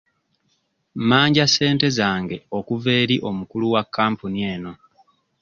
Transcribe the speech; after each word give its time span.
Mmanja 0.99 1.45
ssente 1.49 1.87
zange 1.97 2.37
okuva 2.57 2.91
eri 3.01 3.15
omukulu 3.29 3.67
wa 3.73 3.83
kampuni 3.95 4.39
eno. 4.53 4.73